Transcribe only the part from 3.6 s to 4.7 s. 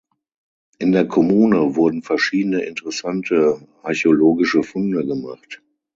archäologische